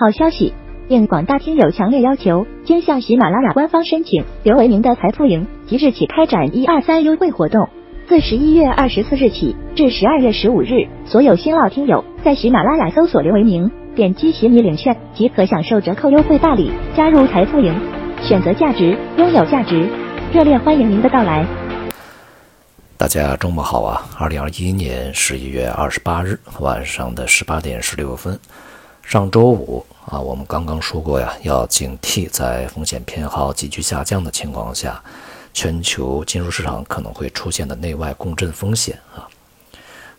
[0.00, 0.54] 好消息！
[0.88, 7.68] 应广大听友强烈要求，经向喜马拉雅官方申请刘维明的财富营即日起开展一二三优惠活动。
[8.08, 17.78] 自十一月二十四日起至十二月十五日，所有新老听友在喜马拉雅搜索刘维明，点击喜米领券即可享受折扣优惠大礼，加入财富营，
[18.22, 19.86] 选择价值，拥有价值。
[20.32, 21.46] 热烈欢迎您的到来！
[22.96, 24.00] 大家周末好啊！
[24.18, 28.40] 二零二一年十一月二十八日晚上的十八点十六分。
[29.02, 35.00] 上周五啊，我们刚刚说过呀，要警惕在风险偏好急剧下降的情况下，
[35.54, 39.28] 全球金融市场可能会出现的内外共振风险啊。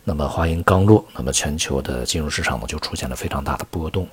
[0.02, 4.08] 那么话音刚落，那么全球的金融市场呢就出现了非常大的波动。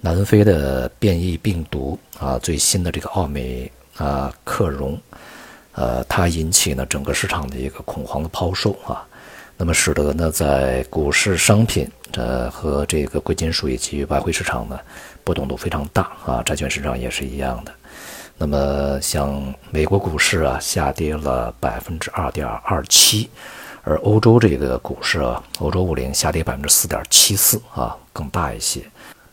[0.00, 4.98] 南非的变异病毒啊，最新的这个奥美啊克戎，
[5.72, 9.06] 呃，它引起呢整个市场的一个恐慌的抛售啊。
[9.58, 14.78] 那么使得呢，在股市、商品，呃和这个贵金属以及外汇市场呢，
[15.24, 17.72] 波动都非常大啊，债券市场也是一样的。
[18.38, 23.28] 那么像美国股市啊，下跌了百分之二点二七，
[23.82, 28.80] 而欧洲这个股市啊，欧洲五零下跌百分之四点七四啊，更大一些。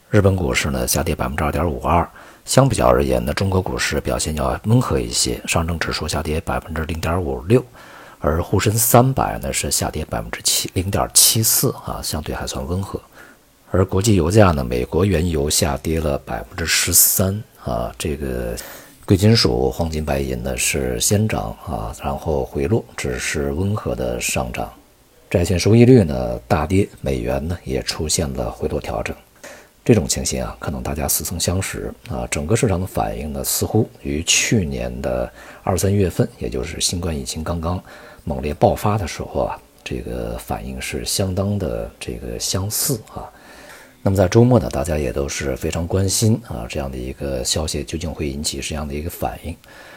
[0.10, 2.08] 日本股市呢，下跌百分之二点五二。
[2.46, 7.64] 相比较而言呢，中国股市表现要温和一些，上证指数下跌百分之零点五六。
[8.20, 13.00] 而沪深三百呢是下跌百分之七零点七四啊，相对还算温和。
[13.72, 18.56] 而国际油价呢，美国原油下跌了百分之十三啊，这个
[19.06, 24.72] 贵金属黄金白银呢是先涨啊，然后回落，只是温和的上涨。
[25.30, 29.16] 债券收益率呢大跌，美元呢也出现了回落调整。
[29.86, 32.28] 这种情形啊，可能大家似曾相识啊。
[32.30, 35.32] 整个市场的反应呢，似乎与去年的
[35.64, 37.82] 二三月份，也就是新冠疫情刚刚。
[38.24, 43.30] 猛烈爆发的时候啊，这个反应是相当的这个相似啊。
[44.02, 49.54] 那么在周末呢，大家也都是非常关心啊，这样的一个消息究竟会引起什么样的一个反应？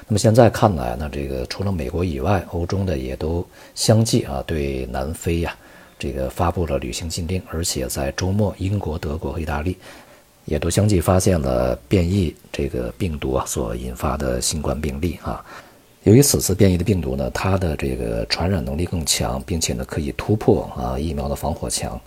[0.08, 3.46] 那么现在看来呢，这个除了美国以外，欧洲的也都
[3.76, 5.56] 相继啊对南非呀
[6.00, 9.78] 这个发布了旅行禁令，而且在周末，英国、德国和意大利
[10.46, 15.44] 也都相继发现了变异这个病毒啊所引发的新冠病例啊。
[16.04, 22.00] 由于此次变异的病毒呢，它的这个传染能力更强，并且呢可以突破啊疫苗的防火墙，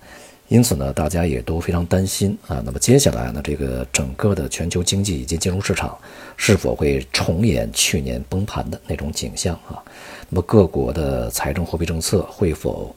[0.50, 2.62] 因此呢大家也都非常担心啊。
[2.66, 5.98] 那么接下来呢，这个整个的全球经济以及金融市场
[6.36, 9.82] 是否会重演去年崩盘的那种景象啊？
[10.30, 12.94] 那么各国的财政货币政策会否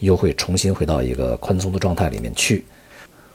[0.00, 2.66] 又会重新回到一个宽松的状态里面去？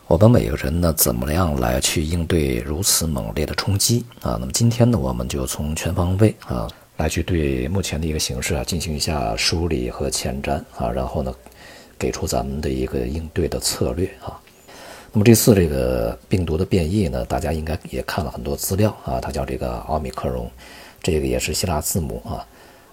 [0.05, 4.37] 我们每个人呢怎么样来去应对如此猛烈的冲击啊？
[4.39, 6.67] 那么今天呢，我们就从全方位啊。
[6.97, 11.33] 来去对目前的一个形势啊进行一下梳理和前瞻啊，然后呢，
[11.97, 14.39] 给出咱们的一个应对的策略啊。
[15.13, 20.49] 那么这次这个病毒的变异呢，大家应该也看了很多资料啊，它叫这个奥密克戎，
[21.01, 22.45] 这个也是希腊字母啊。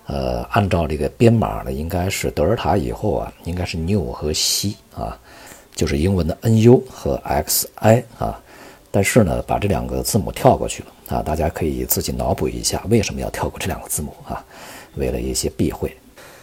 [0.06, 5.18] 呃，按照这个编码呢，应该是德尔塔以后啊，应该是 new 和 C 啊，
[5.74, 8.38] 就是英文的 NU 和 XI 啊。
[8.94, 11.20] 但是呢，把这两个字母跳过去了啊！
[11.20, 14.40] 大家可以自己脑补一下，为什么要跳过这两个字母啊？
[14.94, 15.92] 为了一些避讳。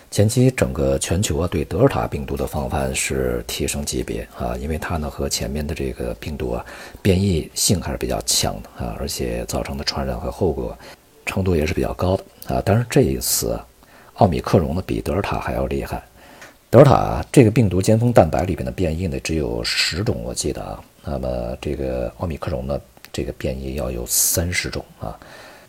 [0.09, 6.65] 前期整个全球啊，对德尔塔病毒的防范是提升级别啊，因为它呢和前面的这个病毒啊，
[7.01, 10.77] 变异性还是比较强的啊，而且造成的传染和后果
[11.25, 12.61] 程度也是比较高的啊。
[12.65, 13.57] 但是这一次，
[14.15, 16.03] 奥米克戎呢比德尔塔还要厉害。
[16.69, 20.83] 德尔塔这个病毒尖峰蛋白里边的变异呢，只有十种，我记得啊。
[21.03, 22.79] 那么这个奥密克戎呢，
[23.11, 25.17] 这个变异要有三十种啊，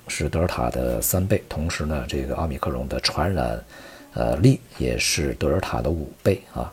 [0.09, 1.43] 是德尔塔的三倍。
[1.49, 3.65] 同时呢，这个奥密克戎的传染，
[4.13, 6.71] 呃力也是德尔塔的五倍啊。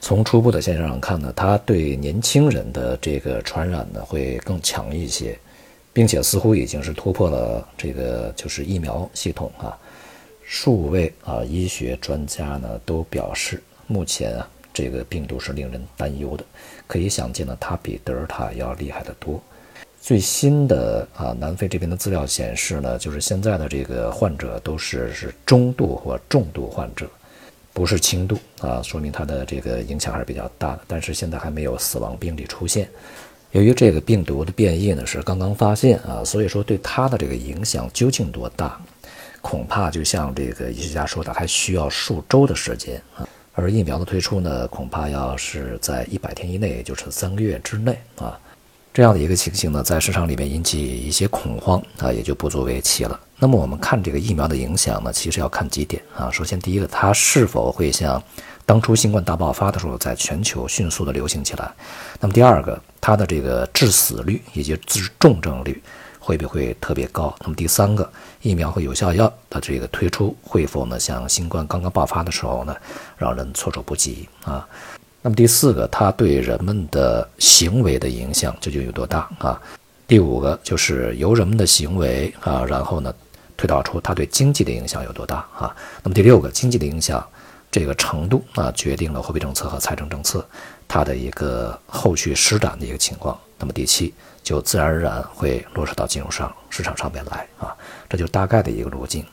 [0.00, 5.38] 从初步的现象上看呢，它对年轻人的这个传染呢会更强一些，
[5.92, 9.74] 并且似乎已经是突破了这个就是疫苗系统啊。
[10.44, 14.46] 数位啊医学专家呢都表示，目前啊。
[14.76, 16.44] 这个病毒是令人担忧的，
[16.94, 19.42] 可以想见呢，它比德尔塔要厉害得多。
[20.00, 27.10] 最新的啊，南非这边的资料显示呢，就是现在的这个患者都是是中度或重度患者，
[27.72, 30.82] 不是轻度啊，说明它的这个影响还是比较大的。
[30.86, 32.88] 但是现在还没有死亡病例出现。
[33.50, 38.80] 由于这个病毒的变异呢是刚刚发现啊，所以说对它的这个影响究竟多大，
[39.42, 43.26] 恐怕就像这个医学家说的，还需要数周的时间啊。
[43.54, 48.38] 而疫苗的推出呢，恐怕要是在一百天以内，也就是三个月之内啊，
[48.92, 53.18] 这样的一个情形呢，在市场里面引起一些恐慌啊，也就不足为奇了。
[53.38, 56.30] 那么我们看这个疫苗的影响呢，其实要看几点啊。
[56.30, 58.20] 首先，第一个，它是否会像
[58.66, 61.70] 当初新冠大爆发的时候，在全球迅速的流行起来。
[62.20, 65.80] 那么第二个，它的这个致死率以及致重症率
[66.24, 67.34] 会不会特别高？
[67.40, 68.10] 那么第三个，
[68.40, 72.74] 疫苗和有效药的这个推出会否呢，像新冠刚刚爆发的时候呢，
[73.18, 74.66] 让人措手不及啊？
[75.20, 79.60] 那么第四个，它对人们的行为的影响究竟有多大啊？
[80.06, 83.14] 第五个就是由人们的行为啊，然后呢？
[83.56, 85.76] 推导出它对经济的影响有多大啊？
[86.02, 87.24] 那么第六个，经济的影响
[87.70, 90.44] 这个程度啊，决定了货币政策和财政政策
[90.88, 93.38] 它的一个后续施展的一个情况。
[93.56, 94.12] 那么第七，
[94.44, 97.74] 就自然而然会落实到金融上市场上面来啊，
[98.08, 99.24] 这就大概的一个路径。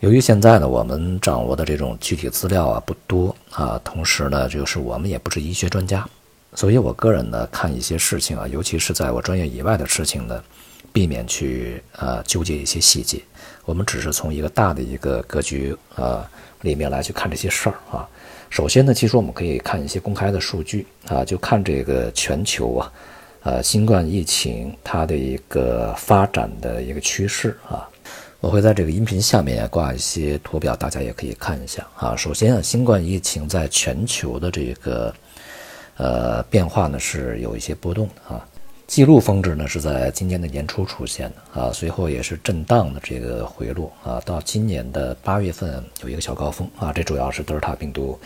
[0.00, 6.06] 由于现在呢，我们掌握的这种具体资料啊不多啊，同时呢，就是我们也不是医学专家，
[6.54, 10.42] 所以我个人呢看一些事情啊，尤其是在我专业以外的事情呢，
[10.92, 13.20] 避免去呃纠结一些细节。
[13.64, 16.28] 我们只是从一个大的一个格局啊
[16.62, 18.08] 里面来去看这些事儿啊。
[18.50, 22.90] 首先呢，其实我们可以看一些公开的数据啊，就看这个全球啊，
[23.48, 27.88] 呃，新冠疫情它的一个发展的一个趋势啊。
[28.40, 32.14] 我会在这个音频下面挂一些图表，大家也可以看一下啊。
[32.14, 35.14] 首先啊，新冠疫情在全球的这个
[35.96, 38.46] 呃变化呢是有一些波动的啊。
[38.86, 48.18] 记录峰值呢是在今年的年初出现的啊，随后也是震荡的这个回落啊，到今年的八月份有一个小高峰啊，这主要是德尔塔病毒，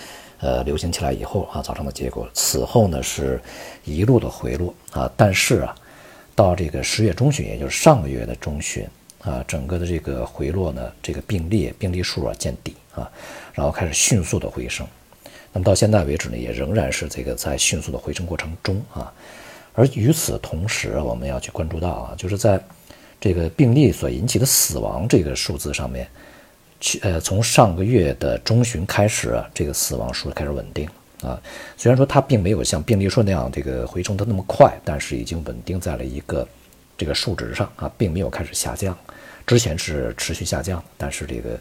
[0.43, 2.29] 呃流行起来以后啊造成的结果。
[2.35, 3.41] 此后呢是
[3.85, 5.75] 一路的回落啊，但是啊，
[6.35, 8.87] 到这个十月中旬，也就是上个月的中旬
[9.23, 13.11] 啊，整个的这个回落呢，这个病例病例数啊见底啊，
[13.55, 14.87] 然后开始迅速的回升。
[15.53, 19.13] 那么到现在为止呢，也仍然是这个在迅速的回升过程中啊。
[19.75, 22.63] 而与此同时，我们要去关注到啊，就是在
[23.21, 26.07] 这个病例所引起的死亡这个数字上面，
[26.83, 30.87] 去呃，从上个月的中旬开始啊，这个死亡数开始稳定
[31.23, 31.41] 啊。
[31.77, 36.47] 虽然说它并没有像病例数那样这个回升的那么快，但是已经稳定在了一个
[36.99, 38.99] 这个数值上啊，并没有开始下降。
[39.47, 41.57] 之前是持续下降，但是这个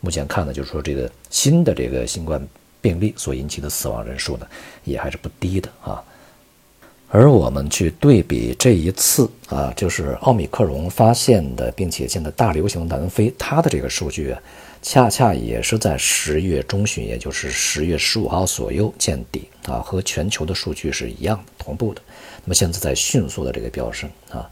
[0.00, 2.44] 目前看呢，就是说这个新的这个新冠
[2.80, 4.46] 病例所引起的死亡人数呢，
[4.82, 6.02] 也还是不低的啊。
[7.14, 14.42] 而我们去对比这一次啊，就是奥米克戎发现的，并且现在大流行的南非，它的这个数据啊，
[14.82, 22.02] 恰恰也是在十月中旬，也就是十月十五号左右见底啊，和全球的数据是一样的同步的。
[22.44, 24.50] 那么现在在迅速的这个飙升啊，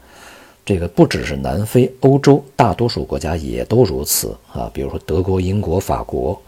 [0.65, 6.41] 这个不只是南非，欧洲大多数国家也都如此啊，比如说德国、英国、法国。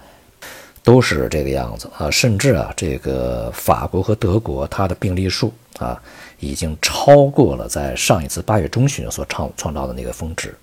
[0.85, 5.99] 都是这个样子啊，甚至啊，这个法国和德国它的病例数啊，
[6.39, 10.53] 已经超过了在上一次八月中旬所创创造的那个峰值，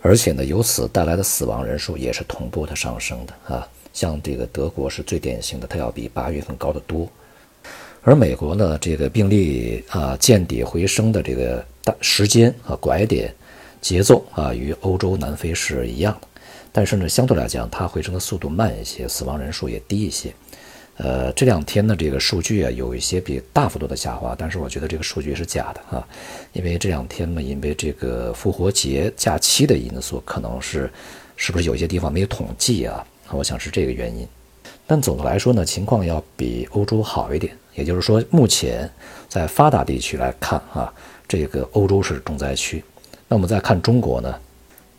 [0.00, 3.68] 而且呢，由此带来的死亡人数也是同步的上升的啊。
[3.92, 7.08] 像这个德国是最典型的，它要比八月份高得多。
[8.02, 13.34] 而美国呢，这个病例啊见底回升的这个大时间啊拐点
[13.80, 16.28] 节奏啊，与欧洲、南非是一样的。
[16.76, 20.34] 但是呢，相对来讲，它回升的速度慢一些，死亡人数也低一些。
[20.96, 26.04] 呃，这两天呢，这个数据啊，有一些比大幅度的下滑，但是我觉得这个数据是假的啊，
[26.52, 30.90] 因为这两天呢，因为这个复活节假期的因素，可能是
[31.36, 33.06] 是不是有些地方没有统计啊？
[33.30, 34.26] 我想是这个原因。
[34.84, 38.90] 但总的来说呢，情况要比欧洲好一点，也就是说，目前
[39.28, 40.92] 在发达地区来看啊，
[41.28, 42.82] 这个欧洲是重灾区。
[43.28, 44.34] 那我们再看中国呢？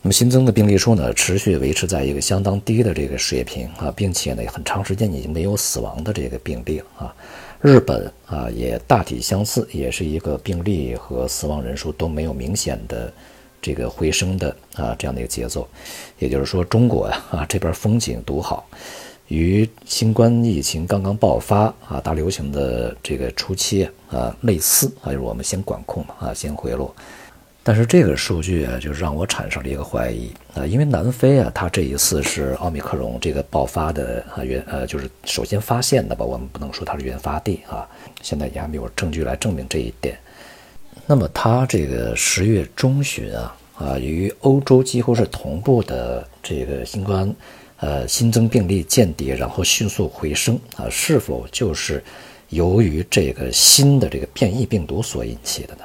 [0.05, 7.11] 那么新增的病例数呢，持续维持在一个相当低的这个水平啊，并且呢，很长时间已经没有死亡的这个病例啊。
[7.59, 13.11] 日本啊，也大体相似，也是一个病例和死亡人数都没有明显的
[13.59, 15.67] 这个回升的啊这样的一个节奏。
[16.19, 18.63] 也就是说，中国呀啊这边风景独好，
[19.29, 26.95] 与新冠疫情刚刚爆发啊大流行的这个初期啊类似啊，就是我们先管控啊，先回落。
[27.67, 37.89] 但是这个数据啊，就让我产生了一个怀疑啊，因为南非啊，它这一次是奥密克戎这个爆发的啊原呃，就是首先发现的吧，我们不能说它是原发地啊，
[38.21, 40.15] 现在也还没有证据来证明这一点。
[41.07, 47.35] 那么它这个十月中旬啊啊，与欧洲几乎是同步的这个新冠
[47.77, 52.03] 呃新增病例见底，然后迅速回升啊，是否就是
[52.49, 55.81] 由于这个新的这个变异病毒所引起的呢？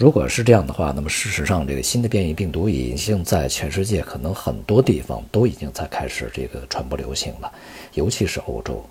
[0.00, 7.52] 如果是这样的话，那么事实上，这个新的变异病毒已经在全世界可能很多地方都已经在开始这个传播流行了，
[7.92, 8.82] 尤其是欧洲。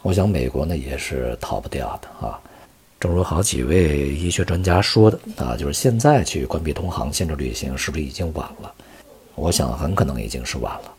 [0.00, 2.38] 我想美国呢也是逃不掉的啊。
[3.00, 8.72] 正如好几位医学专家说的啊，就是现在去关闭通航、限制旅行，是不是已经晚了？
[9.34, 10.94] 我想很可能已经是晚了，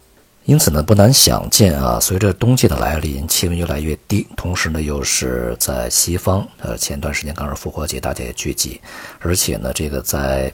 [0.50, 8.82] 因此呢，不难想见啊，随着冬季的来临，气温越来越低，同时呢，又是在西方，呃，前段时间刚是复活节，大家也聚集，
[9.20, 10.52] 而且呢，这个在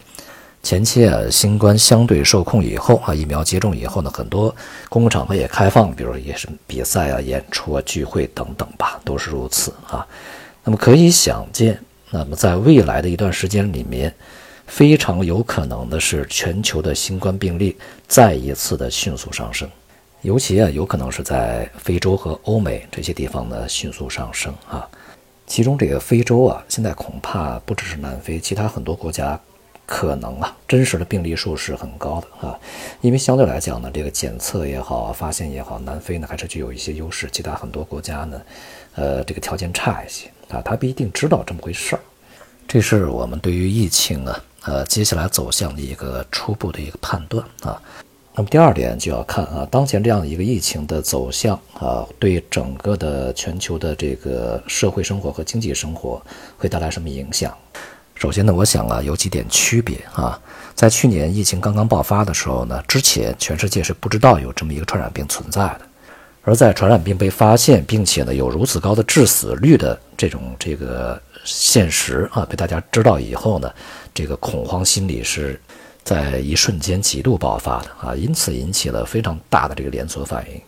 [0.61, 4.53] 前期啊，新冠相对受控以后啊，疫苗接种以后呢，很多
[4.89, 10.05] 公共场合也开放，比如也是比赛啊、演出啊、聚会等等吧，都是如此啊。
[10.65, 14.13] 那么可以想见，那么在未来的一段时间里面，
[14.67, 17.77] 非常有可能的是全球的新冠病例
[18.09, 19.65] 再一次的迅速上升。
[20.25, 24.89] 尤其啊，有可能是在非洲和欧美这些地方呢迅速上升啊。
[25.45, 29.39] 其中这个非洲啊，现在恐怕不只是南非，其他很多国家
[29.85, 32.59] 可能啊，真实的病例数是很高的啊。
[33.01, 38.41] 因为相对来讲呢，这个检测也好，发现也好，南非呢还是具有一些优势，其他很多国家呢，
[38.95, 40.59] 呃，这个条件差一些啊。
[40.65, 41.99] 他不一定知道这么回事儿。
[42.67, 47.79] 这是我们对于疫情啊，呃，接下来走向的一个初步的一个判断啊。
[48.37, 56.21] 那么第二点就要看啊，当前这样的一个疫情的走向啊，对整个的全球的这个社会生活和经济生活
[56.57, 57.55] 会带来什么影响？
[58.13, 60.37] 首先呢，我想啊，有几点区别啊。
[60.73, 65.81] 在去年疫情刚刚爆发的时候呢，之前全世界是不知道有这么一个传染病存在的，
[66.43, 73.73] 而在传染病被发现，并且呢有如此高的致死率的这种这个现实啊，被大家知道以后呢，
[74.13, 75.57] 这个恐慌心理是。
[76.05, 80.61] 在一瞬间极度爆发的啊，因此引起了非常大的这个连锁反应。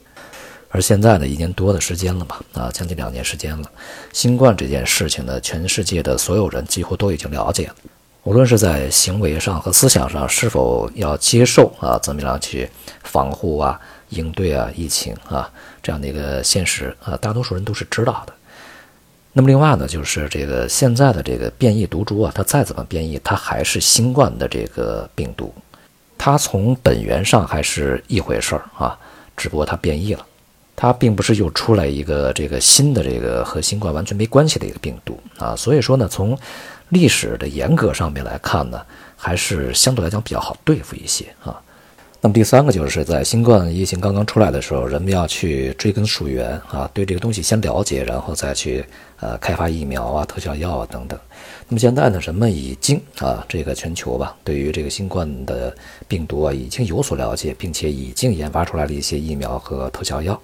[0.69, 3.71] 而现在呢，一年多的时间了吧，啊，将近两年时间了，
[4.11, 7.75] 新冠这件事情呢，全世界的所有人几乎都已经了解了。
[8.23, 12.69] 无论是在行为上和思想上，是否要接受啊，怎么样去
[13.03, 13.79] 防护啊、
[14.09, 15.49] 应对啊疫情啊
[15.81, 18.33] 这样的一个现实啊，大多数人都是知道的。
[19.37, 25.53] 那么另外呢，就是这个现在的这个变异毒株啊，它再怎么变异，它还是新冠的这个病毒，
[26.17, 28.97] 它从本源上还是一回事儿啊，
[29.35, 30.25] 只不过它变异了，
[30.75, 36.35] 它并不是又出来一个这个新的这个和新冠完全没关系的一个病毒啊，所以说呢，从
[36.89, 38.81] 历史的严格上面来看呢，
[39.15, 41.61] 还是相对来讲比较好对付一些啊。
[42.19, 48.83] 那么第三个就是在新冠疫情刚刚出来的时候，人们要去追根溯源啊，对这个东西先了解，然后再去
[49.19, 51.17] 呃开发疫苗啊、特效药啊等等。
[51.69, 55.75] 那么现在呢，人们已经啊，这个全球吧，对于这个新冠的
[56.07, 60.39] 病毒啊，已经有所了解，并且已经研发出来了一些疫苗和特效药。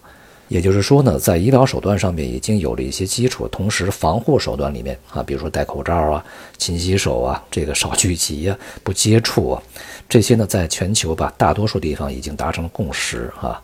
[0.49, 6.23] 也就是说呢，在医疗手段上面已经有了一些基础，同时防护手段里面啊，比如说戴口罩啊、
[6.59, 9.63] 勤洗手啊、这个少聚集啊、不接触啊，
[10.07, 13.61] 这些呢，在全球吧，大多数地方已经达成了共识啊。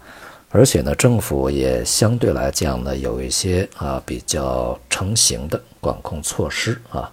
[0.50, 7.12] 而且呢，政府也相对来讲呢，有一些啊比较成型的管控措施啊。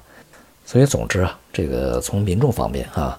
[0.64, 3.18] 所以，总之啊，这个从民众方面啊。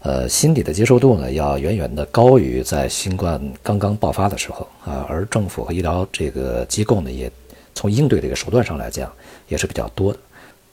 [0.00, 7.28] 呃，心理的接受度呢，要远远的高于在新冠刚刚爆发的时候啊，而政府和医疗这个机构呢，也
[7.74, 9.10] 从应对这个手段上来讲，
[9.48, 10.18] 也是比较多的。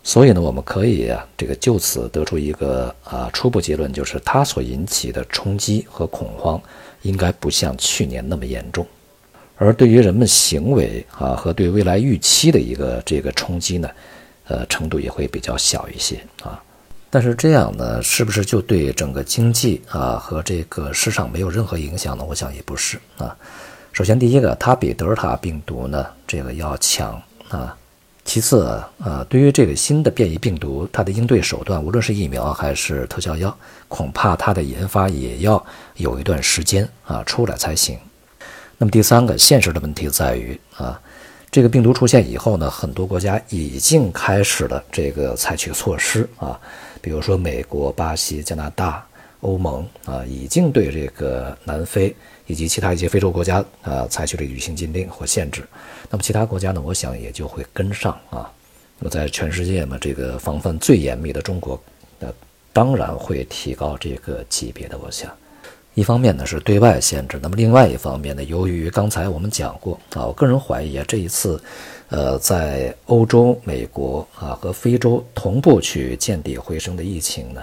[0.06, 6.62] 所以呢，我们可以啊，这个就此得出一个啊初步结论，就是它所引起的冲击和恐慌，
[7.04, 8.86] 应该不像去年那么严重，
[9.56, 13.90] 而对于人们行为啊和对未来预期的一个这个冲击呢，
[14.50, 16.62] 呃，程度也会比较小一些啊。
[17.10, 22.26] 但是这样呢，是不是就对整个经济啊和这个市场没有任何影响呢？
[22.28, 23.34] 我想也不是啊。
[23.94, 27.78] 首先，第一个，它比德尔塔病毒呢这个要强啊。
[28.26, 28.64] 其次
[29.00, 33.56] 啊，对于这个新的变异病毒，它的应对手段，无论是疫苗还是特效药，
[33.88, 35.64] 恐怕它的研发也要
[35.96, 37.98] 有一段时间啊出来才行。
[38.78, 41.00] 那么第三个现实的问题在于啊。
[41.52, 46.60] 这个病毒出现以后呢，很多国家已经开始了这个采取措施啊，
[47.00, 49.06] 比如说美国、巴西、加拿大、
[49.42, 52.16] 欧盟啊，已经对这个南非
[52.48, 55.64] 以及其他一些非洲国家啊采取了旅行禁令或限制。
[56.10, 58.52] 那么其他国家呢，我想也就会跟上啊。
[59.00, 61.82] 那么在全世界嘛，这个防范最严密的中国，
[62.20, 62.28] 那
[62.72, 65.32] 当然会提高这个级别的，我想。
[65.96, 71.62] 一方面呢是对外限制，那么另外一方面呢，由于刚才我们讲过啊，我个人怀疑啊，这一次，
[72.10, 77.62] 呃，在欧洲、美国啊和非洲同步去见底回升的疫情呢，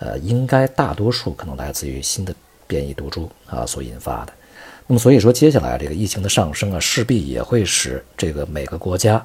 [0.00, 2.34] 呃，应该大多数可能来自于新的
[2.68, 4.32] 变异毒株啊所引发的。
[4.86, 9.20] 那么所以说，接下来这个疫情的上升啊，势必也会使这个每个国家，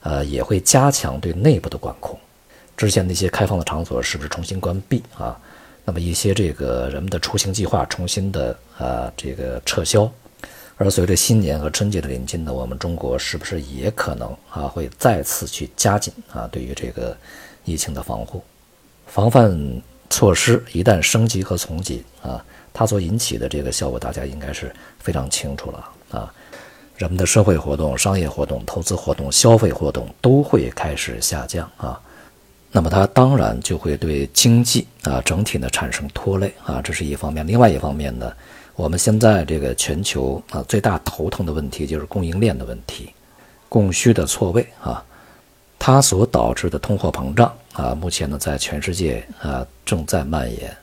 [0.00, 2.18] 呃，也会加强对内部的管控。
[2.76, 5.38] 之前那些开放的场所是不是重新关闭啊？
[5.84, 10.10] 那么一些这个人们的出行计划重新的啊这个撤销，
[10.76, 17.16] 而随着新年和春节的临近呢，我们中国是不是也可能啊会再次去加紧啊对于这个
[17.64, 18.42] 疫情的防护、
[19.06, 22.44] 防范措施一旦升级和从紧啊，
[22.78, 26.30] 它所引起的这个效果，大家应该是非常清楚了啊。
[26.98, 31.98] 人们的社会活动、商业活动、投资活动、消费活动都会开始下降啊，
[32.70, 37.46] 那么它当然就会对经济啊整体呢产生拖累啊，这是一方面。
[37.46, 38.30] 另外一方面呢，
[38.74, 43.10] 我们现在这个全球啊最大头疼的问题就是供应链的问题，
[43.70, 45.02] 供需的错位啊，
[45.78, 50.74] 它所导致的通货膨胀啊，目前呢在全世界啊正在蔓延，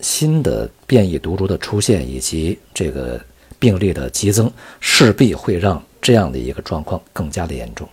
[0.00, 3.20] 新的变异毒株的出现以及这个。
[3.60, 7.88] 病例的激增势必会让这样的一个状况更加的严重。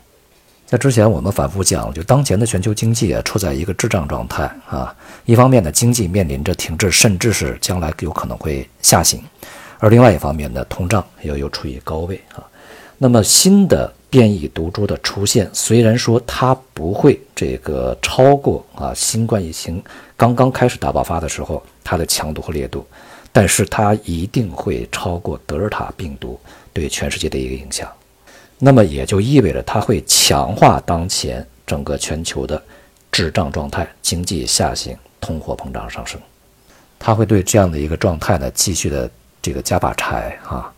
[0.67, 4.95] 在之前我们反复讲，就当前的全球经济啊处在一个滞胀状态啊，
[5.25, 9.19] 一方面呢经济面临着停滞，甚至是将来有可能会下行；
[9.79, 12.45] 而另外一方面呢通胀又又处于高位啊。
[12.99, 19.83] 那么新的变异毒株的出现，虽然说它不会这个超过啊新冠疫情
[20.15, 22.85] 刚刚开始大爆发的时候它的强度和烈度。
[23.31, 26.39] 但是它一定会超过德尔塔病毒
[26.71, 27.91] 对全世界的一个影响，
[28.59, 32.63] 那么也就意味着它会强化当前整个全球的
[33.11, 36.17] 滞胀状态、经济下行、通货膨胀上升，
[36.97, 39.11] 它会对这样的一个状态呢继续的
[39.41, 40.71] 这个加把柴啊。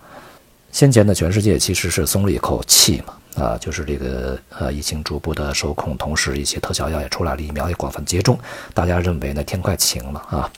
[0.72, 8.40] 先前的全世界其实是松了一口气嘛，啊，就是这个呃疫情逐步的受控，同时一些特效药也出来了，疫苗也广泛接种，
[8.74, 10.52] 大家认为呢天快晴了啊。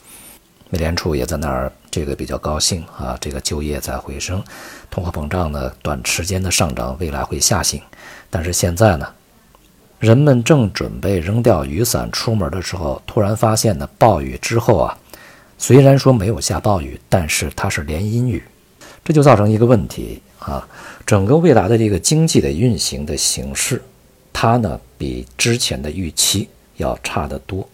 [0.72, 4.40] 美联储也在那儿，这个比较高兴啊，这个就业在回升，
[4.88, 7.82] 通货膨胀呢短时间的上涨，未来会下行。
[8.30, 9.12] 但是现在呢，
[9.98, 14.96] 人们正准备扔掉雨伞出门的时候，突然发现呢，暴雨之后啊，
[15.58, 18.40] 虽然说没有下暴雨，但是它是连阴雨，
[19.04, 20.64] 这就造成一个问题啊，
[21.04, 23.82] 整个未来的这个经济的运行的形式，
[24.32, 27.68] 它呢比之前的预期要差得多。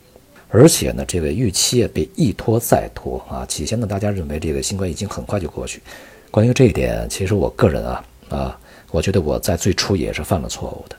[0.49, 3.45] 而且呢，这个预期也被一拖再拖啊！
[3.47, 5.83] 起先呢，大家认为这个新冠疫情很快就过去。
[6.31, 8.59] 关于这一点，其实我个人啊啊，
[8.93, 10.97] 我觉得我在最初也是犯了错误的，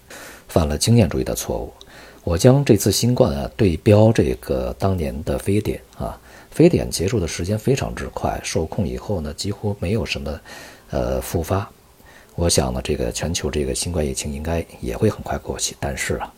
[0.50, 1.72] 犯了经验主义的错误。
[2.26, 6.20] 我将这次新冠啊对标这个当年的非典啊，
[6.52, 10.40] 非典结束的时间非常之快，受控以后呢，几乎没有什么
[10.90, 11.68] 呃复发。
[12.36, 15.74] 我想呢，这个全球这个新冠疫情应该也会很快过去。
[15.80, 16.32] 但是啊，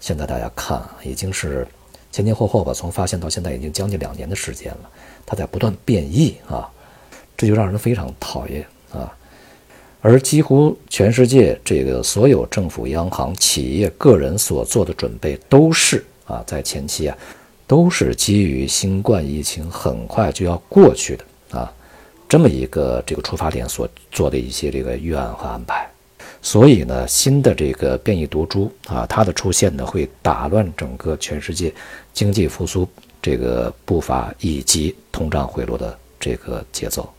[0.00, 1.68] 现在大家看，已经是。
[2.14, 4.90] 前前后后吧，从发现到现在已经将近两年的时间了，
[5.26, 6.70] 它在不断变异啊，
[7.36, 9.12] 这就让人非常讨厌啊。
[10.00, 17.18] 而几乎全世界这个所有政府、央行、企业、个人所做的准备，都是啊，在前期啊，
[17.66, 21.74] 都是基于新冠疫情很快就要过去的啊
[22.28, 25.90] 这么一个这个出发点所做的一些这个预案和安排。
[26.44, 31.72] 所以呢，新的这个变异毒株啊，它的出现呢，会打乱整个全世界
[32.12, 32.86] 经济复苏
[33.22, 37.10] 这个步伐以及通胀回落的这个节奏。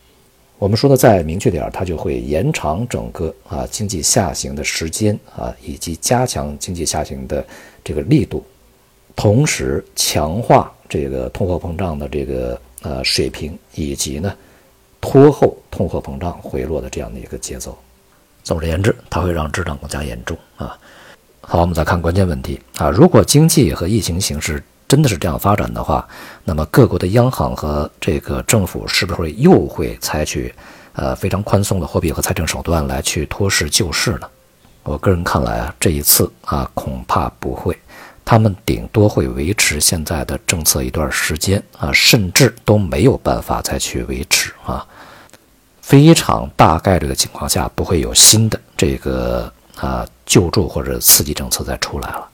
[0.60, 7.44] 我们说的再明确点儿，它就会延长整个啊经济下行的时间啊，以及加强经济下行的
[7.84, 8.46] 这个力度，
[9.16, 14.32] 同时强化这个通货膨胀的这个呃水平，以及呢
[15.02, 17.76] 拖后通货膨胀回落的这样的一个节奏。
[18.46, 20.78] 总而言之，它会让滞胀更加严重啊。
[21.42, 22.90] 好，我们再看关键问题啊。
[22.90, 26.08] 如果经济和疫情形势真的是这样发展的话，
[26.44, 30.54] 那么各国的央行和这个政府是不是会又会采取
[30.94, 34.30] 呃非常宽松的货币和财政手段来去托市救市呢？
[34.84, 37.76] 我个人看来啊，这一次啊恐怕不会，
[38.24, 44.86] 他们顶多会维持现在的政策一段时间啊，甚至都没有办法再去维持啊。
[45.86, 52.28] 非常大概率的情况下，不会有新的这个啊救助或者刺激政策再出来了。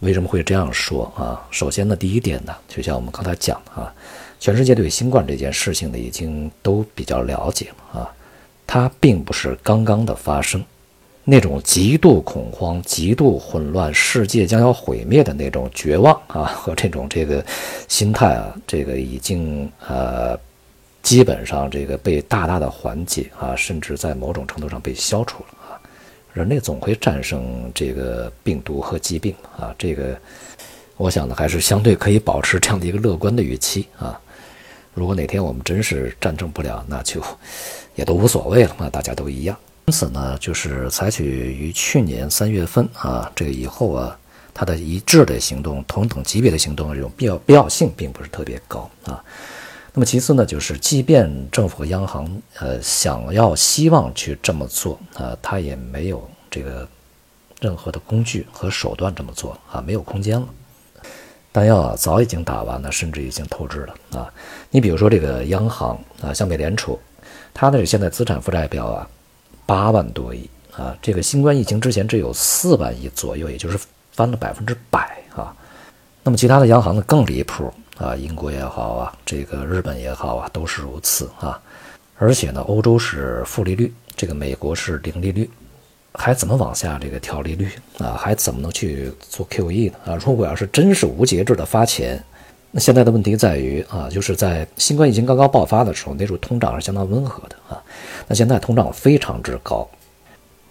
[0.00, 1.40] 为什么会这样说啊？
[1.50, 3.90] 首先呢，第一点呢，就像我们刚才讲的啊，
[4.38, 8.12] 全世界对新冠这件事情呢已经都比较了解了啊，
[8.66, 10.62] 它并不是刚刚的发生，
[11.24, 17.42] 那种极度恐慌、极度混乱、世界将要毁灭的那种绝望啊和这种这个
[17.88, 20.38] 心态啊，这个已经呃。
[21.08, 25.80] 基本上这个被大大的缓解啊，甚至在某种程度上被消除了啊。
[26.34, 30.14] 人类总会战胜这个病毒和疾病啊，这个
[30.98, 34.20] 我想呢还是相对可以保持这样的一个乐观的预期啊。
[34.92, 37.22] 如果哪天我们真是战胜不了，那就
[37.94, 39.56] 也都无所谓了嘛，大家都一样。
[39.86, 44.14] 因此呢，就是采取于去年三月份啊，这个以后啊，
[44.52, 49.24] 它的一致的行动、同等级别的行动这种必要必要性并不是特别高啊。
[49.98, 56.86] 那么其次呢，就是即便政府和央行呃想要希望去这么做啊，它也没有这个
[57.60, 60.46] 任何的工具和手段这么做啊，没有空间了。
[61.50, 64.32] 弹药啊早已经打完了，甚至已经透支了啊。
[64.70, 66.96] 你比如说这个央行啊，像美联储，
[67.52, 69.10] 它的现在资产负债表啊
[69.66, 73.76] 八万多亿啊，这个新冠疫情之前只有四万亿左右，也就是
[74.12, 75.52] 翻了百分之百啊。
[76.22, 81.60] 那么其他的央行呢更离谱啊，英国也好啊，这个日本也好啊，都是如此啊。
[82.16, 85.48] 而且呢，欧洲是负利率，这个美国是零利率。
[86.14, 88.16] 还怎么往下这个调利率啊？
[88.18, 89.96] 还怎么能去做 QE 呢？
[90.06, 92.20] 啊，如果要是真是无节制的发钱，
[92.72, 97.80] 那现在的问题在于啊，就是在新冠疫情刚刚爆发的时候，那时候通胀是相当温和的啊。
[98.26, 99.88] 那现在通胀非常之高，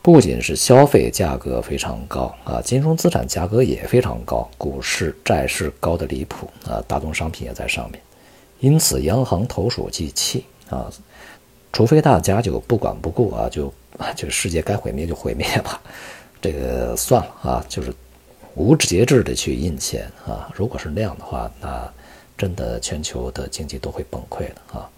[0.07, 8.01] 不仅是消费价格非常高啊，金融资产价格也非常高，股市、债市高的离谱啊，大宗商品也在上面。
[8.61, 10.89] 因此，央行投鼠忌器啊，
[11.73, 13.67] 除非大家就不管不顾啊，就。
[13.97, 15.81] 啊， 就世界该毁灭就毁灭吧，
[16.41, 17.93] 这个算了啊，就是
[18.55, 20.49] 无节制的去印钱啊。
[20.55, 21.91] 如果是那样的话，那
[22.37, 24.89] 真的全球的经济都会崩溃的啊。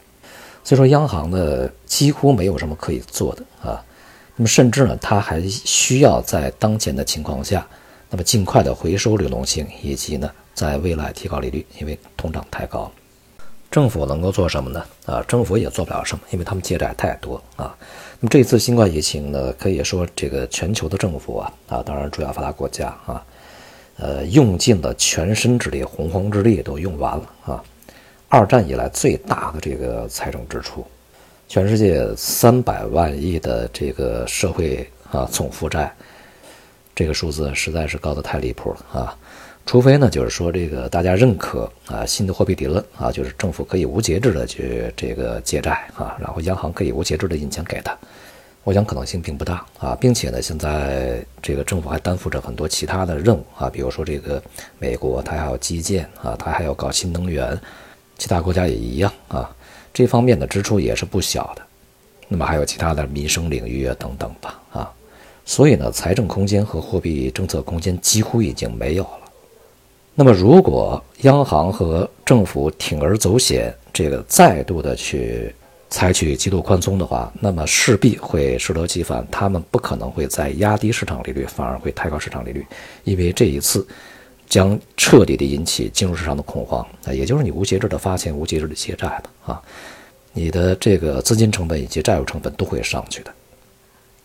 [0.63, 3.83] 所以说，央行呢几乎没有什么可以做的啊。
[4.39, 7.67] 那么甚至呢，它还需要在当前的情况下，
[8.09, 12.91] 那么尽快的回收流动性，以及呢，在未来提高利率，因为通胀太高了。
[13.69, 14.81] 政府能够做什么呢？
[15.05, 17.75] 啊，政府也做不了什么，因为他们借债太多啊。
[18.21, 23.21] 那么这次新冠疫情呢，可以说这个全球的政府啊，啊，当然主要发达国家啊，
[23.97, 27.61] 呃，用尽了全身之力，洪荒之力都用完了啊。
[28.29, 30.85] 二战以来最大的这个财政支出，
[31.49, 35.91] 全世界三百万亿的这个社会啊总负债，
[36.93, 39.17] 这个数字实在是高的太离谱了啊。
[39.65, 47.97] 除非呢，就是说这个大家认可啊新的货币理论啊，就是政府可以无节制的去这个借债啊，然后央行可以无节制的印钱给他，
[48.63, 54.39] 我想可能性并不大啊，并且呢，现在这个政府还担负着很多其他的任务啊，比如说这个
[54.77, 57.59] 美国它还要基建啊，它还要搞新能源，
[58.19, 59.49] 其他国家也一样啊，
[59.93, 61.61] 这方面的支出也是不小的，
[62.27, 64.91] 那么还有其他的民生领域啊等等吧啊，
[65.45, 69.19] 所以呢，财政空间和货币政策空间几乎已经没有了。
[70.15, 75.53] 那么，如果央行和政府铤而走险，这个再度的去
[75.89, 79.25] 采取极度宽松的话，那么势必会适得其反。
[79.31, 82.65] 他们不可能会再压低市场利率，反而会抬高市场利率，
[83.05, 83.87] 因为这一次
[84.49, 89.61] 将彻底的引起金融市场的恐慌啊，也就是你无节制的发钱、无节制的借债了啊，
[90.33, 93.31] 你的这个资金成本以及债务成本都会上去的。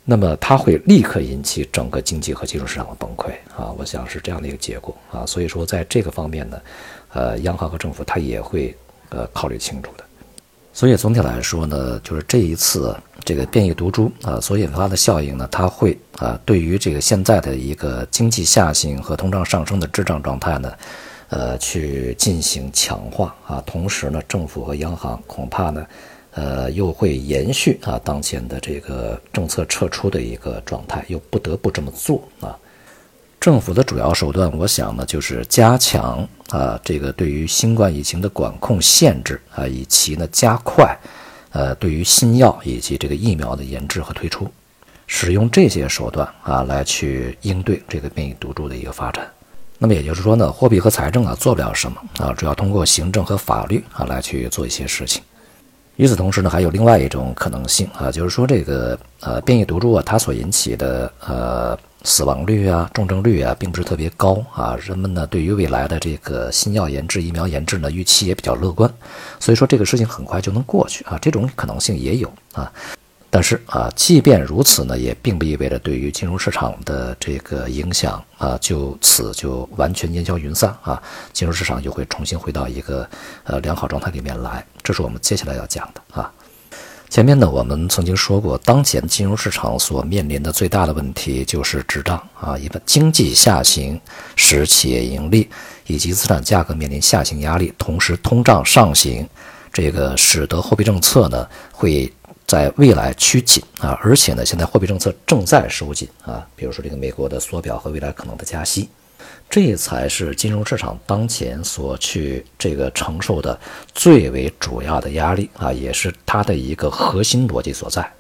[0.07, 3.73] 那么它会立刻引起整个经济和金融市场的崩溃啊！
[3.79, 5.25] 我想是这样的一个结果啊。
[5.25, 6.61] 所以说，在这个方面呢，
[7.15, 8.75] 呃，央行和政府它也会
[9.09, 10.04] 呃考虑清楚的。
[10.75, 20.73] 所以总体来说呢，就是这一次这个变异毒株啊所引发的效应呢，它会啊对于这个现在的一个经济下行和通胀上升的滞胀状态呢，
[21.29, 23.63] 呃，去进行强化啊。
[23.65, 25.87] 同时呢，政府和央行恐怕呢。
[26.37, 32.59] 呃，又会延续啊当前的这个政策撤出的一个状态，又不得不这么做啊。
[33.45, 40.99] 政府的主要手段，我想呢，就是加强啊这个对于新冠疫情的管控限制啊，以及呢加快
[41.53, 44.51] 呃对于新药以及这个疫苗的研制和推出，
[45.07, 49.31] 使用这些手段啊来去应对这个变异毒株的一个发展。
[49.77, 55.23] 那么也就是说呢，货币和财政啊做不了什么啊，主要通过行政和法律啊来去做一些事情。
[55.97, 64.77] 与此同时呢，还有另外一种可能性啊，就是说这个呃变异毒株啊，它所引起的呃死亡率啊、重症率啊，并不是特别高啊。
[64.81, 68.89] 人们呢对于未来的这个新药研制、疫苗研制呢，预期也比较乐观，
[69.41, 71.19] 所以说这个事情很快就能过去啊。
[71.21, 72.71] 这种可能性也有啊。
[73.31, 83.09] 但是啊，即便如此呢，也并不意味着对于金融市场的这个影响啊，就此就完全烟消云散啊，金融市场就会重新回到一个
[83.43, 84.65] 呃良好状态里面来。
[84.85, 86.33] 这是我们接下来要讲的啊。
[87.15, 94.01] 前面呢，我们曾经说过，当前金融市场所面临的最大的问题就是滞胀啊，一个经济下行
[94.35, 95.49] 使企业盈利
[95.87, 99.25] 以及资产价格面临下行压力，同时通胀上行，
[99.73, 102.13] 这个使得货币政策呢会。
[102.47, 108.87] 在未来趋紧啊，而且呢，现在货币政策正在收紧啊，比如说这个美国的缩表和未来可能的加息，
[109.49, 113.59] 这才是金融市场当前所去这个承受的
[113.95, 118.11] 最为主要的压力啊，也是它的一个核心逻辑所在。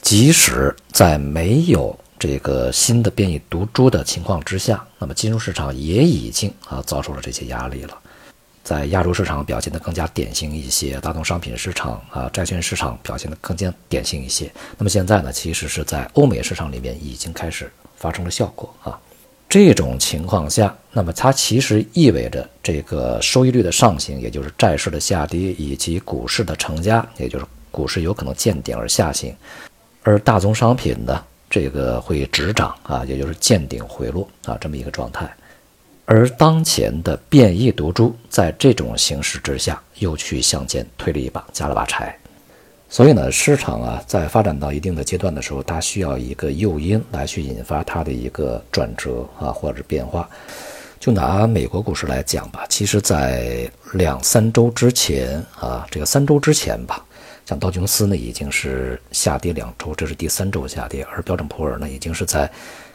[0.00, 7.98] 即使在没有这个新的变异毒株的情况之下，那么金融市场也已经啊遭受了这些压力了。
[8.62, 14.50] 在亚洲市场表现得更加典型一些，大宗商品市场啊，债券市场表现得更加典型一些。
[14.78, 18.98] 那么现在呢，其实是在欧美市场里面已经开始发生了效果啊。
[19.50, 29.34] 这种情况下，那么它其实意味着这个收益率的上行，也就是债市的下跌，以及股市的成家，也就是股市有可能见顶而下行，
[30.04, 35.28] 而大宗商品呢，这个会止涨啊，也就是见顶回落啊，这么一个状态。
[36.04, 42.16] 而当前的变异毒株在这种形势之下，又去向前推了一把，加了把柴。
[42.92, 50.28] 所以呢，市场啊，在发展到一定的阶段的时候，它需要一个诱因来去引发它的一个转折啊，或者变化。
[50.98, 57.02] 就拿美国股市来讲吧，其实，在两三周之前啊，这个三周之前吧，
[57.46, 62.50] 像道琼斯呢已经是下跌两周，这是第三周下跌，而标准普尔呢已经是在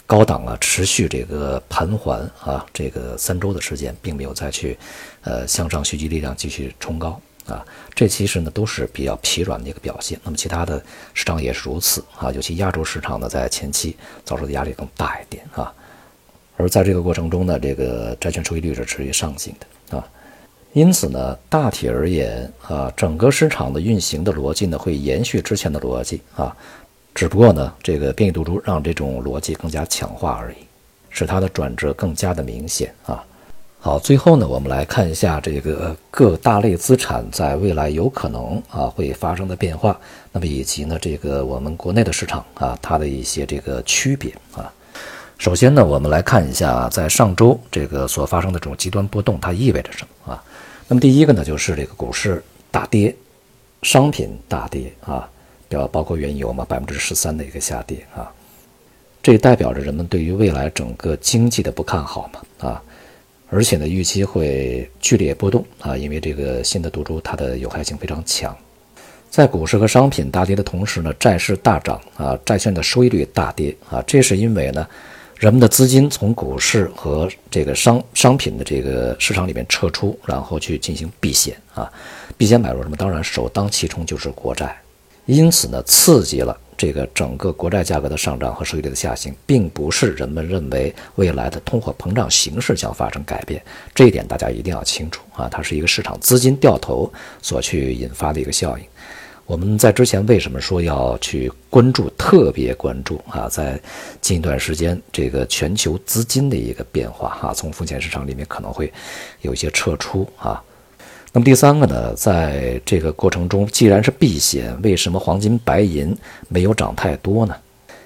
[0.05, 4.77] 高档啊持续这个盘桓啊，这个三周的时间，并没有再去
[5.21, 7.19] 呃向上蓄积力量继续冲高。
[7.47, 10.19] 啊，这其实呢都是比较疲软的一个表现。
[10.23, 15.73] 那么其他的市场也是如此啊，尤其亚洲市场呢，在前期遭受的压力更大一点啊。
[16.57, 20.07] 而在这个过程中呢，这个债券收益率是持续上行的啊。
[20.73, 26.55] 因此呢，大体而言啊，整个市场的运行的逻辑呢会延续之前的逻辑啊，
[27.13, 30.57] 只不过呢，这个变异毒株让这种逻辑更加强化而已，
[31.09, 33.23] 使它的转折更加的明显啊。
[33.85, 39.95] 好，最后呢，我们来看一下这个各大类资产在未来有可能啊会发生的变化，
[40.31, 44.73] 那么以及呢这个我们国内的市场啊它的一些这个区别啊。
[45.37, 50.43] 首先呢，我们来看一下在上周这个所发生的这种极端波动，它意味着什么啊？
[50.87, 53.15] 那么第一个呢，就是这个股市大跌，
[53.83, 55.29] 商品大跌啊，
[55.69, 58.33] 表包括原油嘛，百分之十三的一个下跌啊，
[59.21, 62.81] 这代表着人们对于未来整个经济的不看好嘛啊。
[63.49, 68.55] 而且呢，预期会剧烈波动啊，因为这个新的毒株它的有害性非常强。
[69.29, 74.87] 在股市和商品大跌的同时呢，债市大涨啊，债券的收益率大跌啊，这是因为呢，
[75.37, 81.91] 人们的资金从股市和这个商商品的这个市场里面撤出，然后去进行避险啊，
[82.37, 82.95] 避险买入什么？
[82.95, 84.75] 当然首当其冲就是国债，
[85.25, 86.57] 因此呢，刺激了。
[86.77, 95.47] 这个整个国债价格的上涨和收益率的下行，并不是人们认为未来的通货膨胀形势将发生改变，这一点大家一定要清楚啊！
[95.49, 97.11] 它是一个市场资金掉头
[97.41, 98.83] 所去引发的一个效应。
[99.45, 103.47] 我们在之前为什么说要去关注，特别关注啊？
[103.47, 103.79] 在
[104.19, 108.91] 近一段时间，这个全球资金的一个变化哈，从风险市场里面可能会
[109.41, 110.63] 有一些撤出啊。
[111.35, 116.15] 那么第三个呢，在这个过程中，既然是避险，为什么黄金、白银
[116.47, 117.53] 没有涨太多呢？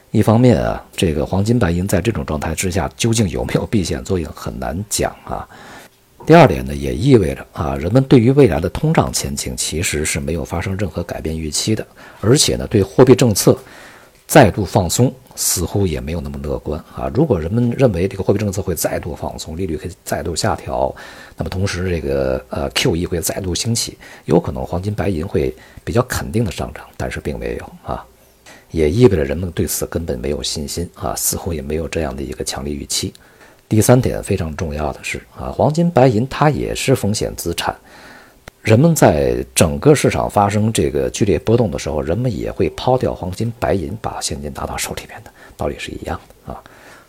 [0.10, 5.48] 一方面啊，这个黄金、白银在这种状态之下，究竟有没有避险作用，很难讲啊。
[6.26, 11.86] 第二点呢，也意味着啊，人们对于未来的通胀前景其实是没有发生任何改变预期的，
[12.22, 13.56] 而且呢，对货币政策
[14.26, 15.14] 再度放松。
[15.42, 17.10] 似乎也没有那么乐观啊！
[17.16, 20.94] 如果人们认为这个货币政策会再度放松，利率可以再度下调，
[21.38, 28.06] 那么同时这个呃 QE 会再度兴起，有可能黄金白银会比较肯定的上涨，但是并没有啊，
[28.72, 33.14] 也意味着人们对此根本没有信心啊，似乎也没有这样的一个强烈预期。
[33.70, 37.74] 第三点非常重要的是啊，黄金白银它也是风险资产。
[38.62, 46.62] 人们在整个市场发生这个剧烈波动的时候，人们也会抛掉黄金、白银，把现金拿到手里面的道理是一样的啊。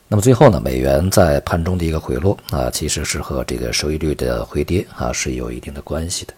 [0.08, 6.32] 那么最后呢，美元在盘中的一个回落啊，其实是和这个收益率的回跌啊是有一定的关系的。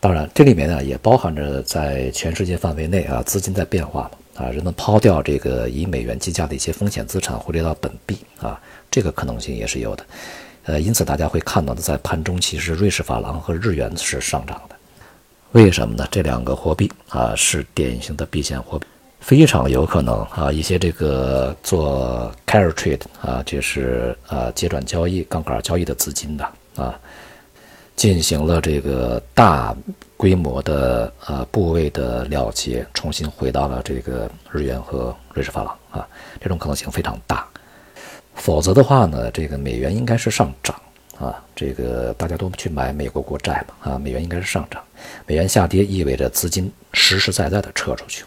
[0.00, 10.04] 当然，这里面呢也包含着在全世界范围内啊资金在变化嘛啊，人们抛掉这个以美元计价的一些风险资产，回流到本币啊，这个可能性也是有的。
[10.64, 14.76] 呃，因此大家会看到的，在盘中其实瑞士法郎和日元是上涨的，
[15.52, 16.06] 为什么呢？
[16.10, 18.86] 这两个货币啊是典型的避险货币，
[19.20, 26.98] 非常有可能啊一些这个做 carry trade 啊就是啊结转交易、杠杆交易的资金的啊，
[27.96, 29.74] 进行了这个大
[30.16, 36.08] 规模的呃部位的了结，重新回到了这个日元和瑞士法郎啊，
[36.40, 37.46] 这种可能性非常大。
[38.34, 40.74] 否则的话呢，这个美元应该是上涨
[41.18, 44.82] 啊，这个大家都去买美国国债嘛啊，美元应该是上涨，
[45.26, 48.24] 美元下跌意味着资金实实在在的撤出去，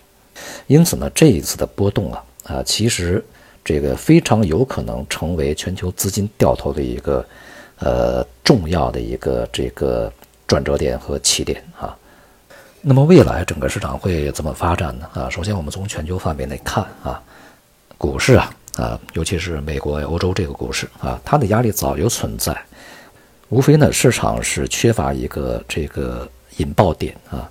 [0.68, 3.24] 因此呢，这一次的波动啊啊，其实
[3.64, 7.26] 这个非常有可能成为全球资金掉头的一个
[7.80, 10.12] 呃重要的一个这个
[10.48, 11.94] 转折点和起点啊。
[12.80, 15.10] 那么未来整个市场会怎么发展呢？
[15.14, 17.22] 啊，首先我们从全球范围内看啊，
[17.98, 18.50] 股市啊。
[18.76, 22.54] 啊，尤其是美国、欧洲这个股市啊，它的压力早就存在，
[23.50, 27.50] 无非呢市场是缺乏一个这个引爆点啊，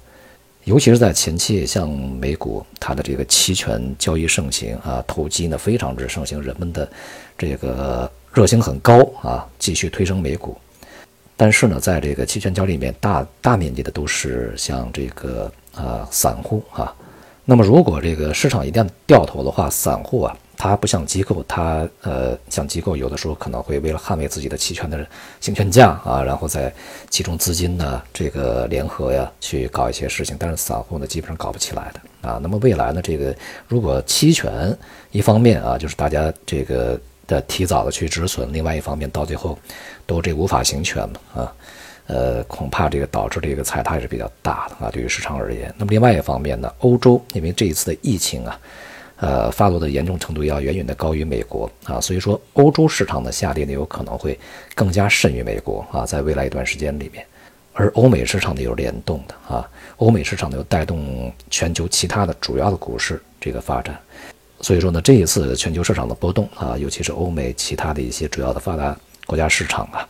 [0.65, 6.87] 尤其是在前期，像美股，它的这个期权交易盛行啊，投机呢非常之盛行，人们的
[7.39, 10.57] 这个热情很高啊，继续推升美股。
[11.37, 16.95] 但是呢，在这个期权交易里面，大大面积的都是像这个啊散户啊。
[17.45, 20.37] 那么如果这个市场一旦掉头的话，散户啊。
[20.57, 25.07] 它不像机构，它呃，像机构有的时候可能会为了捍卫自己的期权的
[25.41, 26.73] 行权价啊，然后再
[27.11, 30.37] 集中资金呢，这个联合呀去搞一些事情。
[30.39, 32.39] 但是散户呢，基本上搞不起来的啊。
[32.43, 33.35] 那么未来呢，这个
[33.69, 34.77] 如果期权
[35.11, 39.59] 一方面啊，就是大家这个的提早的去止损，另外一方面到最后
[40.07, 41.53] 都这无法行权嘛啊，
[42.07, 45.75] 呃，恐怕这个导致这个踩踏也是比较大的啊，对于市场而言。
[45.77, 48.59] 那么另外一方面呢，欧洲因为这一次的疫情啊。
[49.17, 54.39] 呃，发作的严重程度要远远的高于美国啊，所以说欧洲市场的下跌呢，有可能会
[54.75, 57.25] 更加甚于美国啊，在未来一段时间里面，
[57.73, 63.97] 而欧美市场呢有联动的啊，欧美市场呢又带动全球其他的主要的股市这个发展，
[64.61, 68.97] 所以说呢，这一次全球市场的波动啊，尤其是欧美其他的一些主要的发达
[69.27, 70.09] 国家市场啊，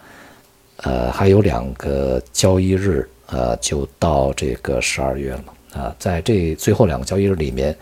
[0.79, 7.77] 呃，还有两个交易日呃，就到这个十二月了啊，在这最后两个交易日里面。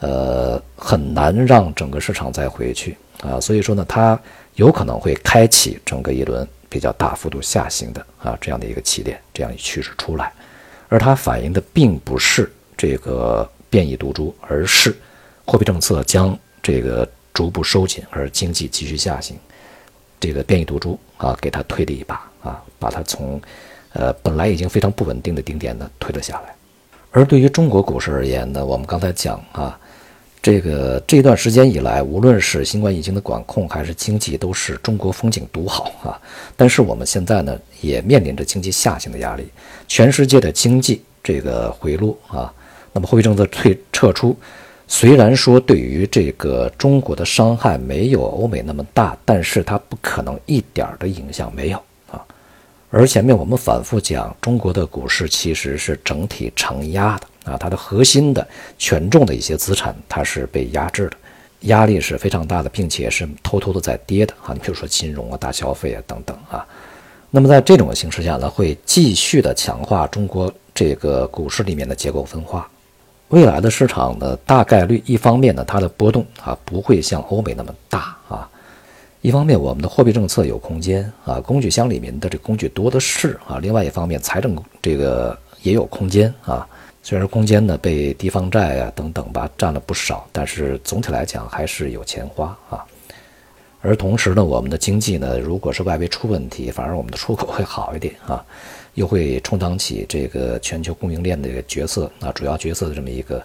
[0.00, 4.18] 呃，很难让整个市场再回去啊，所以说呢，它
[4.54, 10.32] 有可能会开启整个一轮比较大幅度下行的啊这样的一个起点，这样一趋势出来，
[10.88, 14.96] 而它反映的并不是这个变异毒株，而是
[15.44, 19.36] 货币政策将这个逐步收紧，而经济继续下行，
[20.18, 23.38] 这个变异毒株啊给它推了一把啊，把它从
[23.92, 26.54] 呃本来已经非常不稳定的顶点呢推了下来，
[27.10, 29.78] 而对于中国股市而言呢，我们刚才讲啊。
[30.42, 36.18] 这个这段时间以来，无论是新冠疫情的管控，还是经济，都是中国风景独好啊。
[36.56, 39.46] 但是我们现在呢，也面临着经济下行的压力，
[39.86, 42.50] 全世界的经济这个回落啊。
[42.92, 44.34] 那么货币政策退撤出，
[44.88, 51.78] 虽然说对于这个中国的伤害没有欧美那么大，但是它不可能一点的影响没有
[52.10, 52.24] 啊。
[52.90, 57.26] 而前面我们反复讲，中国的股市其实是整体承压的。
[57.44, 58.46] 啊，它的核心的
[58.78, 61.16] 权重的一些资产，它是被压制的，
[61.62, 64.52] 压力是非常大的，并且是偷偷的在跌的啊。
[64.52, 66.66] 你比如说金融啊、大消费啊等等啊。
[67.30, 72.68] 那么在这种形势下呢，会继续的强化中国这个股市里面的结构分化。
[73.28, 78.50] 未来的市场呢，大概率一方面呢，它的波动啊不会像欧美那么大啊；
[79.20, 86.66] 一方面我们的货币政策有空间啊，工具箱里面的这工具多的是啊；另外一方面财政这个也有空间啊。
[87.02, 92.84] 虽然空间呢被地方债啊等等吧占了不少，但是总体来讲还是有钱花啊。
[93.80, 98.44] 而同时呢，我们的经济呢，如果是外围出问题，反而我们的出口会好一点啊，
[98.92, 103.42] 又会充当起这个全球供应链的这个角色啊，主要角色的这么一个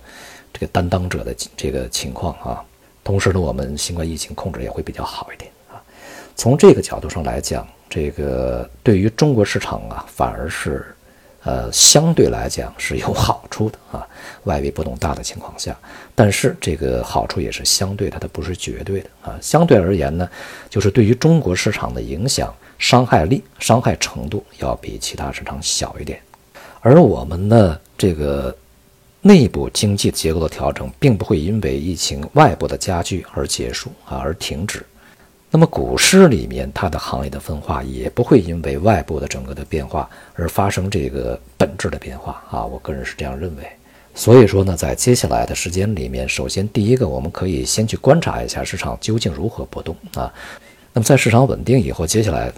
[0.51, 2.61] 这个担当者的这个情况啊。
[3.05, 5.81] 同时呢，我们新冠疫情控制也会比较好一点啊。
[6.35, 10.85] 从这个角度上来讲，这个对于中国市场啊，反而是。
[11.45, 14.05] 呃，相对来讲是有好处的啊，
[14.45, 15.77] 外围波动大的情况下，
[16.15, 19.37] 但是这个好处也是相对，它的不是绝对的啊。
[19.39, 20.27] 相对而言呢，
[20.71, 26.19] 就是对于中国市场的影响、伤害力、伤害程度要比其他市场小一点。
[26.81, 28.55] 而我们的，这个
[29.21, 34.83] 内部经济结构的调整，并不会因为疫情外部的加剧而结束啊，而停止。
[35.55, 43.63] 那么股市里面，它的行业的分化也不会因为外部的整个的变化而发生这个本质的变化啊，我个人是这样认为。
[44.13, 50.29] 所以说呢，在接下来的时间里面，首先第一个，我们可以先去观察一下市场究竟如何波动啊。
[50.91, 52.51] 那么在市场稳定以后，接下来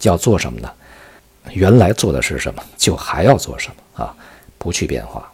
[0.00, 0.68] 要做什么呢？
[1.52, 4.12] 原来做的是什么，就还要做什么啊？
[4.58, 5.32] 不去变化，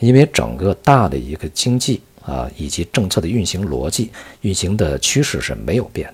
[0.00, 4.12] 因为整个大的一个经济啊，以及政策的运行逻辑、
[4.42, 6.12] 运行的趋势是没有变。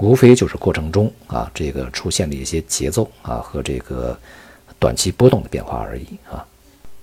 [0.00, 4.18] 无非就是过程中啊，这个出现了一些节奏啊和这个
[4.78, 6.44] 短期波动的变化而已啊。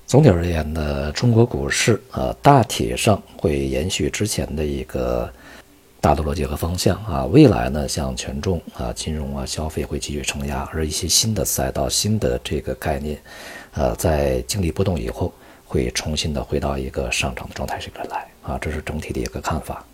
[0.07, 5.31] 总体而言呢，中国股市啊大体上会延续之前的一个
[6.01, 7.25] 大的逻辑和方向啊。
[7.25, 13.19] 未来呢，像权重啊、金融啊、消费会继续承压，而一些新的赛道、新的这个概念，
[13.73, 15.31] 呃，在经历波动以后，
[15.65, 18.57] 会重新的回到一个上涨的状态这边来啊。
[18.59, 19.85] 这是整体的一个看法。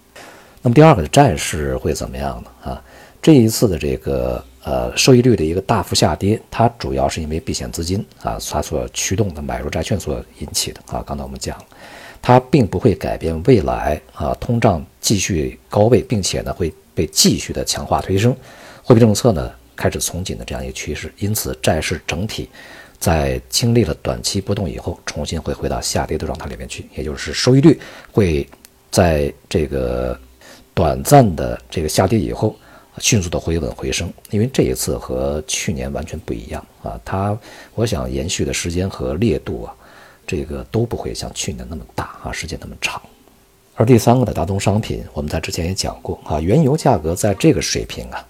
[0.61, 2.71] 那么第二个债市会怎么样呢？
[2.71, 2.83] 啊？
[3.23, 11.01] 这一次的这个呃收益率的一个大幅下跌，它主要是因为避险资金啊，它所驱动的买入债券所引起的啊。
[11.07, 11.57] 刚才我们讲，
[12.21, 18.35] 它并不会改变未来啊通胀继续高位，并且呢会被继续的强化推升，
[18.83, 21.09] 货币政策呢开始从紧的这样一个趋势。
[21.17, 22.49] 因此，债市整体
[22.99, 27.79] 在经历了短期波动以后，重新会回到下跌的状态里面去，也就是收益率
[28.11, 28.45] 会
[28.91, 30.19] 在这个
[30.73, 32.53] 短暂的这个下跌以后。
[32.99, 37.37] 迅速的回稳回升，因为这一次和去年完全不一样啊，它
[37.73, 39.73] 我想延续的时间和烈度啊，
[40.27, 43.01] 这个都不会像去年那么大啊，时间那么长。
[43.75, 48.23] 而第三个的大宗商品，我们在之前也讲过啊，原油价格在这个水平啊，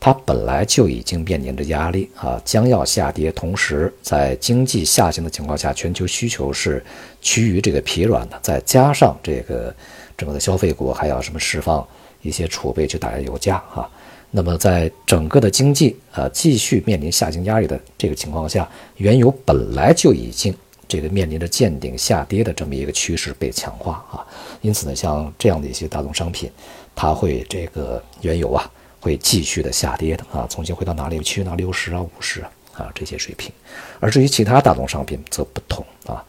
[0.00, 6.82] 它本来就已经面临着压力啊，将要下跌，同时在经济下行的情况下，全球需求是
[7.20, 9.74] 趋于这个疲软的，再加上这个
[10.16, 11.86] 整个的消费国还要什么释放。
[12.22, 13.88] 一些储备去打压油价啊，
[14.30, 20.54] 那么在整个的经济啊继续面临下行压力的这个情况下，原油本来就已经
[20.86, 24.26] 这个面临着见顶下跌的这么一个趋势被强化啊，
[24.60, 26.50] 因此呢，像这样的一些大宗商品，
[26.94, 31.54] 它会这个原油啊会继续的下跌的啊，重新回到哪里去呢？
[31.56, 33.50] 六十啊、五十啊啊这些水平，
[33.98, 36.24] 而至于其他大宗商品则不同啊，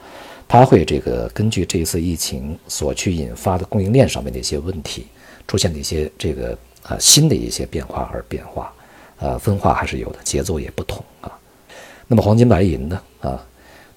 [0.48, 5.08] 它会这个根据这一次疫情所去引发的供应链上面的一些问题。
[5.52, 8.74] 出现的一些这个啊新的一些变化而变化，
[9.20, 11.30] 呃分化还是有的，节奏也不同啊。
[12.08, 13.46] 那么黄金白银呢啊，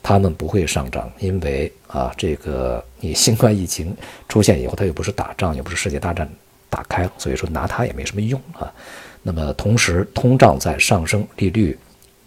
[0.03, 3.97] 它们不会上涨，因为啊这个你新冠疫情
[4.29, 6.29] 出现以后，它又不是打仗，又不是世界大战
[6.69, 8.75] 打开了，所以说拿它也没什么用啊。
[9.23, 11.79] 那么同时通胀在上升，利率。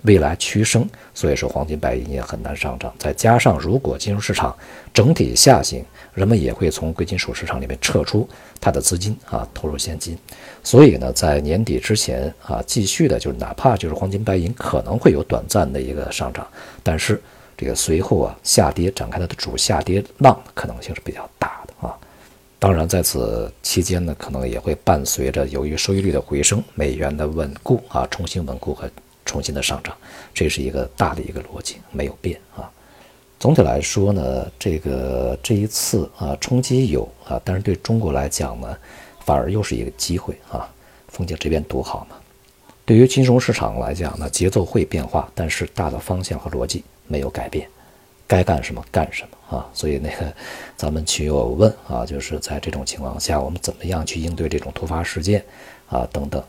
[0.03, 2.93] 未来趋升，所以说黄金白银也很难上涨。
[2.99, 4.55] 再加上如果金融市场
[4.93, 5.83] 整体下行，
[6.13, 8.27] 人们也会从贵金属市场里面撤出
[8.61, 10.17] 它的资金啊，投入现金。
[10.63, 16.47] 所以呢，在年底之前啊，继续的就是哪怕就是黄金白银可能会有短暂的一个上涨，
[16.83, 17.19] 但是
[17.57, 21.97] 这个随后啊下跌展开它的主下跌浪可能性是比较大的啊。
[22.59, 28.89] 当然在此期间呢，可能也会伴随着由于收益率的回升，美元的稳固啊，重新稳固和。
[29.27, 29.95] 重新的上涨，
[30.33, 32.67] 这是一个大的一个逻辑，没有变啊。
[33.39, 38.75] 总体来说呢，这个这一次啊冲击有啊，但是对中国来讲呢，
[39.23, 40.67] 反而又是一个机会啊。
[41.09, 42.15] 风景这边独好嘛。
[42.83, 47.67] 对于金融市场来讲呢，节奏会变化，但是大的方向和逻辑没有改变，
[48.25, 49.69] 该干什么干什么啊。
[49.73, 50.33] 所以那个
[50.75, 55.43] 咱们群友问啊，就是在这种情况下，我们怎么样去应对这种突发事件
[55.89, 56.43] 啊等等。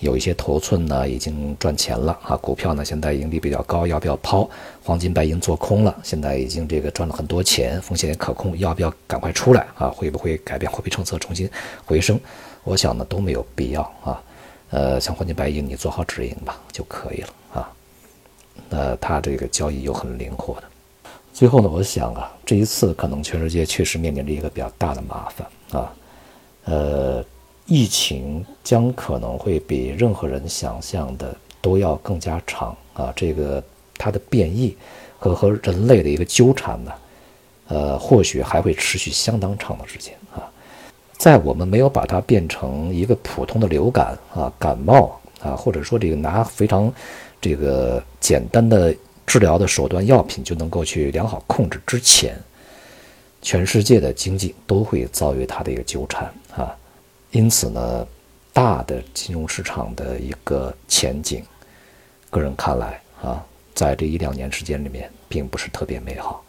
[0.00, 4.48] 有一些头寸呢，已经赚钱了啊，股票呢现在盈利比较高，要不要抛？
[4.82, 9.88] 黄金白银做空了，现在已经这个赚了很多钱，风险也可控，要不要赶快出来啊？
[9.88, 11.48] 会不会改变货币政策重新
[11.86, 12.18] 回升？
[12.64, 14.20] 我想呢都没有必要啊。
[14.70, 17.72] 呃，像黄金白银，你做好止盈吧就可以了啊。
[18.68, 20.64] 那它这个交易又很灵活的。
[21.32, 25.94] 最后呢，我想啊，这一次可能全世界确实面临着一个比较大的麻烦啊，
[26.64, 27.24] 呃。
[27.72, 33.10] 疫情将可能会比任何人想象的都要更加长啊！
[33.16, 33.64] 这个
[33.96, 34.76] 它的变异
[35.18, 36.92] 和和人类的一个纠缠呢，
[37.68, 40.44] 呃，或许还会持续相当长的时间啊。
[41.16, 46.92] 在我们没有把它变成一个普通的流感啊、感冒啊，或者说这个拿非常
[47.40, 48.94] 这个简单的
[49.26, 52.38] 治疗的手段药品就能够去良好控制之前，
[53.40, 56.30] 全世界的经济都会遭遇它的一个纠缠。
[57.32, 58.06] 因此呢，
[58.52, 61.42] 大的金融市场的一个前景，
[62.28, 63.42] 个人看来啊，
[63.74, 66.44] 在这一两年时间里面，并不是特别美好。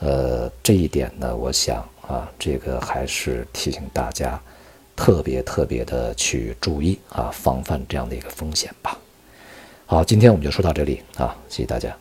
[0.00, 4.40] 呃，这一点呢，我想啊，这个还是提醒大家，
[4.96, 8.96] 特别特别的去注意啊，防范这样的一个风险吧。
[9.84, 11.94] 好，今天我们就说到这里啊，谢谢大家。